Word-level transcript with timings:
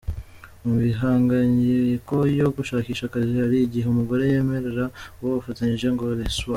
Mu 0.65 0.71
mihangayiko 0.81 2.15
yo 2.39 2.47
gushakisha 2.55 3.03
akazi, 3.05 3.33
hari 3.43 3.57
igihe 3.65 3.87
umugore 3.89 4.23
yemerera 4.31 4.85
uwo 5.21 5.35
batashakanye 5.45 5.87
ngo 5.95 6.05
“reçois…. 6.21 6.49